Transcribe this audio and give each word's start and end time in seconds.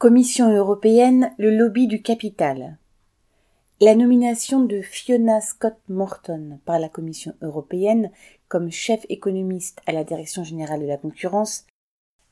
Commission 0.00 0.50
européenne, 0.50 1.34
le 1.36 1.54
lobby 1.54 1.86
du 1.86 2.00
capital. 2.00 2.78
La 3.82 3.94
nomination 3.94 4.64
de 4.64 4.80
Fiona 4.80 5.42
Scott 5.42 5.76
Morton 5.90 6.58
par 6.64 6.78
la 6.78 6.88
Commission 6.88 7.34
européenne 7.42 8.10
comme 8.48 8.70
chef 8.70 9.04
économiste 9.10 9.82
à 9.84 9.92
la 9.92 10.02
Direction 10.02 10.42
générale 10.42 10.80
de 10.80 10.86
la 10.86 10.96
concurrence 10.96 11.66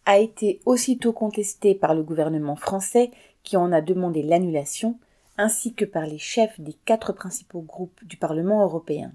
a 0.07 0.17
été 0.17 0.63
aussitôt 0.65 1.13
contestée 1.13 1.75
par 1.75 1.95
le 1.95 2.03
gouvernement 2.03 2.57
français 2.57 3.11
qui 3.43 3.59
en 3.59 3.71
a 3.71 3.83
demandé 3.83 4.23
l'annulation, 4.23 4.99
ainsi 5.37 5.75
que 5.75 5.85
par 5.85 6.07
les 6.07 6.17
chefs 6.17 6.59
des 6.59 6.73
quatre 6.87 7.13
principaux 7.13 7.61
groupes 7.61 8.03
du 8.03 8.17
Parlement 8.17 8.63
européen. 8.63 9.13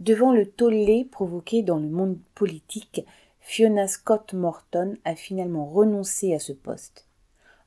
Devant 0.00 0.34
le 0.34 0.44
tollé 0.44 1.08
provoqué 1.10 1.62
dans 1.62 1.78
le 1.78 1.88
monde 1.88 2.18
politique, 2.34 3.06
Fiona 3.40 3.88
Scott 3.88 4.34
Morton 4.34 4.98
a 5.06 5.14
finalement 5.14 5.64
renoncé 5.64 6.34
à 6.34 6.38
ce 6.38 6.52
poste. 6.52 7.05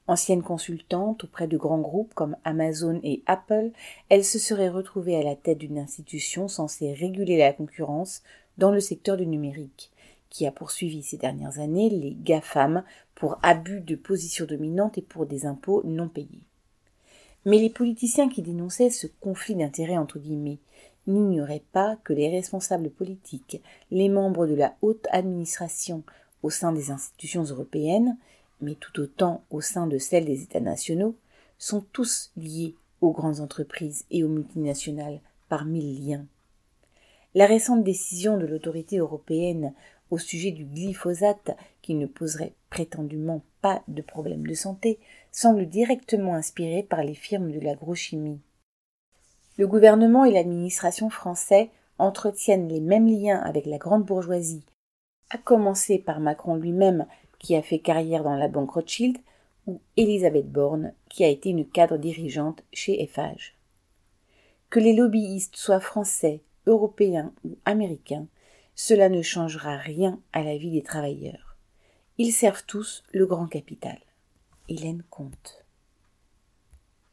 Ancienne 0.10 0.42
consultante 0.42 1.26
auprès 1.26 1.48
de 1.48 1.56
grands 1.56 1.82
groupes 1.82 2.16
comme 2.16 2.36
Amazon 2.44 3.00
et 3.04 3.22
Apple, 3.28 3.70
elle 4.10 4.26
se 4.26 4.40
serait 4.40 4.68
retrouvée 4.68 5.16
à 5.16 5.22
la 5.22 5.36
tête 5.36 5.60
d'une 5.60 5.78
institution 5.78 6.48
censée 6.48 6.94
réguler 6.94 7.38
la 7.38 7.54
concurrence 7.54 8.24
dans 8.58 8.72
le 8.72 8.80
secteur 8.80 9.18
du 9.18 9.28
numérique, 9.28 9.92
qui 10.32 10.48
a 10.48 10.52
poursuivi 10.52 11.04
ces 11.04 11.18
dernières 11.18 11.60
années 11.60 11.92
les 11.92 12.18
GAFAM 12.24 12.84
pour 13.14 13.38
abus 13.44 13.82
de 13.82 13.96
position 13.96 14.46
dominante 14.46 14.98
et 14.98 15.04
pour 15.04 15.28
des 15.28 15.46
impôts 15.46 15.84
non 15.86 16.10
payés. 16.10 16.42
Mais 17.46 17.60
les 17.60 17.70
politiciens 17.70 18.30
qui 18.30 18.42
dénonçaient 18.42 18.90
ce 18.90 19.06
conflit 19.22 19.54
d'intérêts 19.54 20.00
entre 20.00 20.18
n'ignoraient 21.06 21.64
pas 21.72 21.98
que 22.04 22.14
les 22.14 22.30
responsables 22.30 22.90
politiques, 22.90 23.62
les 23.92 24.10
membres 24.10 24.48
de 24.48 24.56
la 24.56 24.74
haute 24.82 25.06
administration 25.12 26.02
au 26.42 26.50
sein 26.50 26.72
des 26.72 26.90
institutions 26.90 27.44
européennes, 27.44 28.18
mais 28.62 28.76
tout 28.76 29.00
autant 29.00 29.44
au 29.50 29.62
sein 29.62 29.88
de 29.88 29.98
celles 29.98 30.26
des 30.26 30.44
États 30.44 30.60
nationaux, 30.60 31.16
sont 31.58 31.82
tous 31.92 32.32
liés 32.38 32.76
aux 33.02 33.12
grandes 33.12 33.40
entreprises 33.40 34.06
et 34.12 34.24
aux 34.24 34.30
multinationales 34.30 35.22
par 35.48 35.66
mille 35.66 36.06
liens. 36.06 36.26
La 37.36 37.46
récente 37.46 37.84
décision 37.84 38.38
de 38.38 38.46
l'autorité 38.46 38.98
européenne 38.98 39.74
au 40.10 40.18
sujet 40.18 40.52
du 40.52 40.66
glyphosate, 40.66 41.56
qui 41.82 41.94
ne 41.94 42.08
poserait 42.08 42.54
prétendument 42.70 43.44
pas 43.62 43.84
de 43.88 44.02
problème 44.02 44.48
de 44.48 44.54
santé, 44.54 45.00
semble 45.32 45.68
directement 45.68 46.34
inspirée 46.34 46.84
par 46.84 47.04
les 47.04 47.14
firmes 47.14 47.52
de 47.52 47.60
l'agrochimie. 47.60 48.40
Le 49.58 49.68
gouvernement 49.68 50.26
et 50.26 50.32
l'administration 50.32 51.10
français 51.10 51.70
entretiennent 51.98 52.70
les 52.70 52.80
mêmes 52.80 53.08
liens 53.08 53.40
avec 53.40 53.66
la 53.66 53.78
grande 53.78 54.06
bourgeoisie, 54.06 54.64
à 55.30 55.38
commencer 55.38 56.00
par 56.00 56.20
Macron 56.20 56.56
lui-même 56.56 57.06
qui 57.40 57.56
a 57.56 57.62
fait 57.62 57.80
carrière 57.80 58.24
dans 58.24 58.36
la 58.36 58.48
banque 58.48 58.72
Rothschild, 58.72 59.18
ou 59.68 59.82
Elisabeth 59.98 60.52
Borne, 60.52 60.94
qui 61.10 61.24
a 61.24 61.28
été 61.28 61.50
une 61.50 61.68
cadre 61.68 61.98
dirigeante 61.98 62.64
chez 62.74 63.02
Eiffage. 63.02 63.56
Que 64.70 64.80
les 64.80 64.94
lobbyistes 64.94 65.56
soient 65.56 65.80
français, 65.80 66.42
européens 66.68 67.34
ou 67.44 67.58
américains, 67.66 68.28
cela 68.76 69.10
ne 69.10 69.22
changera 69.22 69.78
rien 69.78 70.20
à 70.32 70.44
la 70.44 70.58
vie 70.58 70.72
des 70.72 70.84
travailleurs. 70.84 71.58
Ils 72.18 72.32
servent 72.32 72.66
tous 72.66 73.04
le 73.12 73.26
grand 73.26 73.48
capital. 73.48 73.98
Hélène 74.68 75.04
Comte. 75.10 75.66